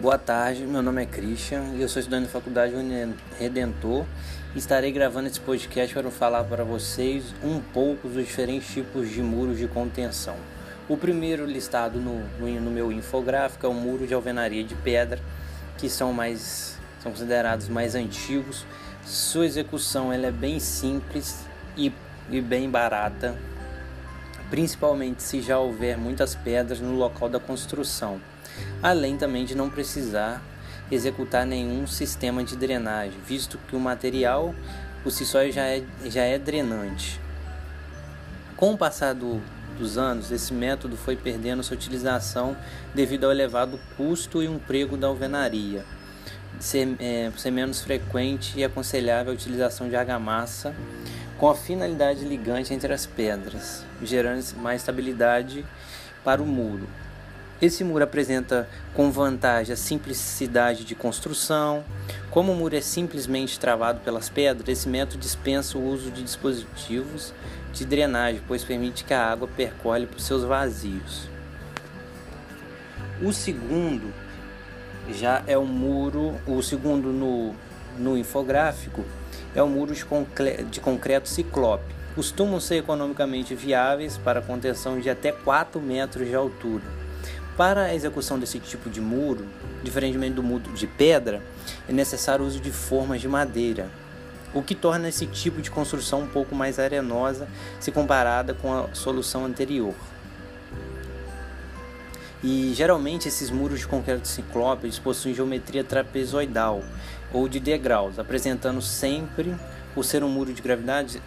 [0.00, 2.72] Boa tarde, meu nome é Christian e eu sou estudante da Faculdade
[3.36, 4.06] Redentor
[4.54, 9.58] estarei gravando esse podcast para falar para vocês um pouco dos diferentes tipos de muros
[9.58, 10.36] de contenção.
[10.88, 15.20] O primeiro listado no, no, no meu infográfico é o muro de alvenaria de pedra,
[15.76, 18.64] que são mais são considerados mais antigos.
[19.04, 21.44] Sua execução ela é bem simples
[21.76, 21.92] e,
[22.30, 23.36] e bem barata,
[24.48, 28.20] principalmente se já houver muitas pedras no local da construção
[28.82, 30.42] além também de não precisar
[30.90, 34.54] executar nenhum sistema de drenagem, visto que o material
[35.02, 37.20] por si só já é, já é drenante.
[38.56, 39.40] Com o passar do,
[39.78, 42.56] dos anos, esse método foi perdendo sua utilização
[42.94, 45.84] devido ao elevado custo e emprego da alvenaria,
[46.58, 50.74] ser, é, ser menos frequente e aconselhável a utilização de argamassa
[51.38, 55.64] com a finalidade ligante entre as pedras, gerando mais estabilidade
[56.24, 56.88] para o muro.
[57.60, 61.84] Esse muro apresenta com vantagem a simplicidade de construção.
[62.30, 67.34] Como o muro é simplesmente travado pelas pedras, esse método dispensa o uso de dispositivos
[67.72, 71.28] de drenagem, pois permite que a água percole por seus vazios.
[73.20, 74.14] O segundo
[75.10, 77.56] já é o muro, o segundo no,
[77.98, 79.04] no infográfico
[79.52, 80.04] é o muro de,
[80.70, 81.92] de concreto ciclope.
[82.14, 86.97] Costumam ser economicamente viáveis para contenção de até 4 metros de altura.
[87.58, 89.44] Para a execução desse tipo de muro,
[89.82, 91.42] diferentemente do muro de pedra,
[91.88, 93.90] é necessário o uso de formas de madeira,
[94.54, 97.48] o que torna esse tipo de construção um pouco mais arenosa
[97.80, 99.92] se comparada com a solução anterior.
[102.44, 106.84] E geralmente esses muros de concreto ciclope possuem geometria trapezoidal
[107.32, 109.52] ou de degraus, apresentando sempre,
[109.96, 111.20] por ser um muro de gravidade,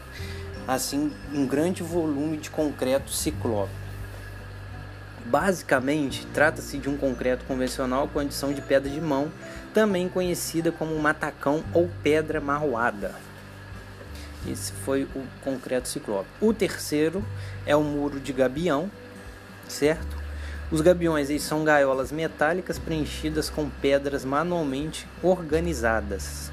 [0.66, 3.81] assim um grande volume de concreto ciclope.
[5.26, 9.32] Basicamente, trata-se de um concreto convencional com adição de pedra de mão,
[9.74, 13.14] também conhecida como matacão ou pedra marroada.
[14.50, 16.28] Esse foi o concreto ciclope.
[16.42, 17.24] O terceiro
[17.66, 18.90] é o muro de gabião,
[19.68, 20.18] certo?
[20.72, 26.52] Os gabiões eles são gaiolas metálicas preenchidas com pedras manualmente organizadas.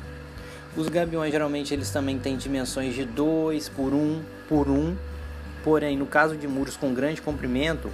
[0.77, 4.97] Os gabiões geralmente eles também têm dimensões de 2 por 1 por 1,
[5.65, 7.91] porém no caso de muros com grande comprimento,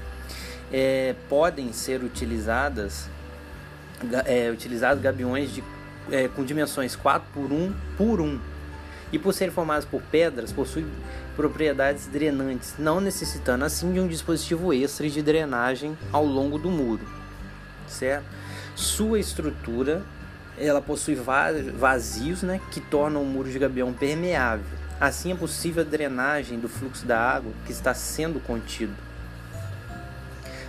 [0.77, 3.09] é, podem ser utilizadas
[4.27, 5.63] é, utilizados gabiões de,
[6.11, 8.41] é, com dimensões 4 por 1 por 1
[9.13, 10.85] e por serem formados por pedras possuem
[11.37, 17.07] propriedades drenantes, não necessitando assim de um dispositivo extra de drenagem ao longo do muro,
[17.87, 18.25] certo?
[18.75, 20.03] Sua estrutura
[20.59, 21.17] ela possui
[21.77, 24.67] vazios, né, que tornam o muro de gabião permeável.
[25.01, 28.95] Assim é possível a drenagem do fluxo da água que está sendo contido.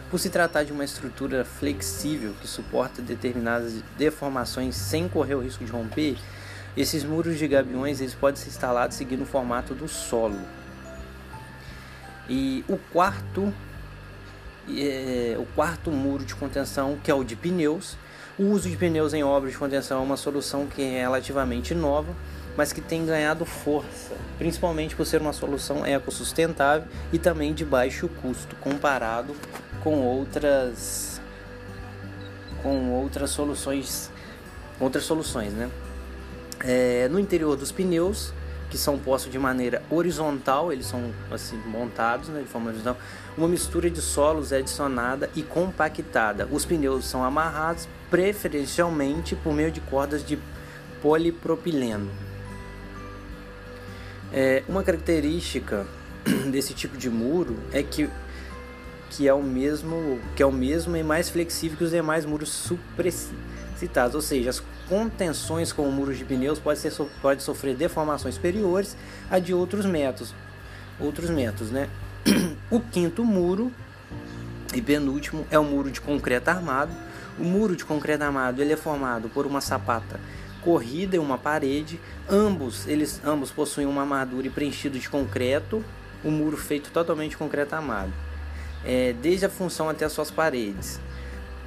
[0.09, 5.65] Por se tratar de uma estrutura flexível que suporta determinadas deformações sem correr o risco
[5.65, 6.17] de romper,
[6.77, 10.39] esses muros de gabiões eles podem ser instalados seguindo o formato do solo.
[12.29, 13.51] E o quarto,
[14.69, 17.97] é, o quarto muro de contenção, que é o de pneus.
[18.37, 22.13] O uso de pneus em obras de contenção é uma solução que é relativamente nova,
[22.57, 28.07] mas que tem ganhado força, principalmente por ser uma solução ecossustentável e também de baixo
[28.21, 29.35] custo comparado
[29.85, 31.21] com outras
[32.63, 34.11] com outras soluções
[34.79, 35.69] outras soluções né?
[36.63, 38.33] É, no interior dos pneus
[38.71, 42.97] que são postos de maneira horizontal eles são assim montados né, de forma horizontal
[43.37, 46.47] uma mistura de solos é adicionada e compactada.
[46.49, 50.39] Os pneus são amarrados preferencialmente por meio de cordas de
[51.01, 52.09] polipropileno.
[54.31, 55.85] É, uma característica
[56.49, 58.09] desse tipo de muro é que
[59.15, 62.49] que é o mesmo, que é o mesmo e mais flexível que os demais muros
[62.49, 68.97] supracitados, ou seja, as contenções com muros de pneus podem ser pode sofrer deformações superiores
[69.29, 70.35] a de outros métodos,
[70.99, 71.89] outros métodos, né?
[72.69, 73.71] O quinto muro
[74.73, 76.91] e penúltimo é o muro de concreto armado.
[77.39, 80.19] O muro de concreto armado ele é formado por uma sapata
[80.61, 81.99] corrida e uma parede.
[82.29, 85.85] Ambos eles ambos possuem uma armadura e preenchido de concreto.
[86.23, 88.11] O muro feito totalmente de concreto armado
[88.85, 90.99] é, desde a função até as suas paredes.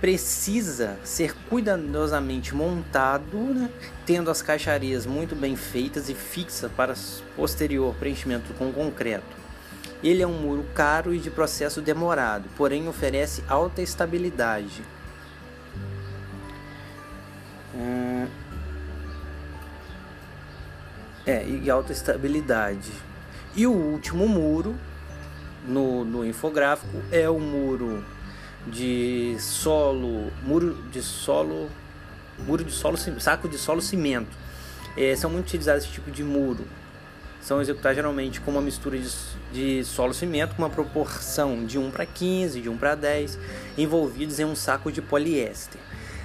[0.00, 3.68] Precisa ser cuidadosamente montado, né,
[4.06, 6.94] tendo as caixarias muito bem feitas e fixas para
[7.34, 9.36] posterior preenchimento com concreto.
[10.02, 14.82] Ele é um muro caro e de processo demorado, porém oferece alta estabilidade.
[17.74, 18.28] Hum...
[21.26, 22.90] É, e alta estabilidade.
[23.54, 24.78] E o último muro
[25.68, 28.04] no, no infográfico é o muro
[28.66, 31.68] de solo, muro de solo,
[32.38, 34.36] muro de solo, saco de solo cimento.
[34.96, 36.64] É, são muito utilizados esse tipo de muro.
[37.40, 39.08] São executados geralmente com uma mistura de,
[39.52, 43.38] de solo cimento com uma proporção de 1 para 15, de 1 para 10,
[43.76, 45.80] envolvidos em um saco de poliéster.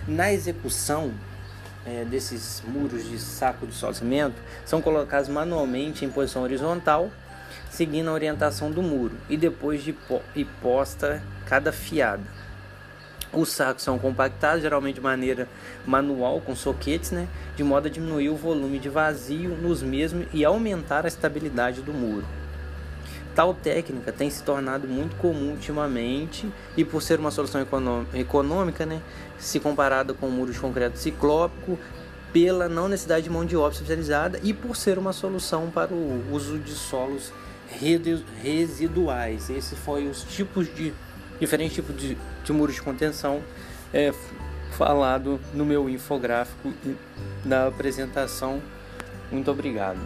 [0.08, 1.14] Na execução,
[1.86, 7.12] é, desses muros de saco de solo cimento são colocados manualmente em posição horizontal,
[7.74, 9.96] seguindo a orientação do muro e depois de
[10.62, 12.22] posta cada fiada.
[13.34, 15.48] Os sacos são compactados geralmente de maneira
[15.84, 20.46] manual com soquetes, né, de modo a diminuir o volume de vazio nos mesmos e
[20.46, 22.28] aumentar a estabilidade do muro.
[23.34, 26.48] Tal técnica tem se tornado muito comum ultimamente
[26.78, 27.66] e por ser uma solução
[28.14, 29.02] econômica, né,
[29.40, 31.80] se comparada com o muro de concreto ciclópico,
[32.32, 36.24] pela não necessidade de mão de obra especializada e por ser uma solução para o
[36.32, 37.32] uso de solos
[38.42, 39.50] residuais.
[39.50, 40.94] Esse foi os tipos de
[41.40, 43.42] diferentes tipos de, de muros de contenção
[43.94, 44.14] é,
[44.78, 46.74] falado no meu infográfico
[47.44, 48.62] na apresentação.
[49.32, 50.00] Muito obrigado.